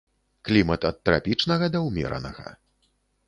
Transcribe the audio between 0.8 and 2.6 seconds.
ад трапічнага да ўмеранага.